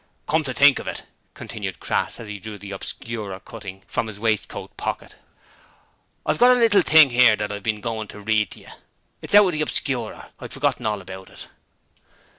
'Come 0.25 0.43
to 0.45 0.53
think 0.55 0.79
of 0.79 0.87
it,' 0.87 1.03
continued 1.35 1.79
Crass 1.79 2.19
as 2.19 2.27
he 2.27 2.39
drew 2.39 2.57
the 2.57 2.71
Obscurer 2.71 3.39
cutting 3.39 3.83
from 3.87 4.07
his 4.07 4.19
waistcoat 4.19 4.75
pocket, 4.75 5.15
'I've 6.25 6.39
got 6.39 6.57
a 6.57 6.59
little 6.59 6.81
thing 6.81 7.11
'ere 7.11 7.35
that 7.35 7.51
I've 7.51 7.61
been 7.61 7.81
goin' 7.81 8.07
to 8.07 8.19
read 8.19 8.49
to 8.49 8.61
yer. 8.61 8.73
It's 9.21 9.35
out 9.35 9.45
of 9.45 9.51
the 9.53 9.61
Obscurer. 9.61 10.29
I'd 10.39 10.53
forgotten 10.53 10.87
all 10.87 11.01
about 11.01 11.29
it.' 11.29 11.47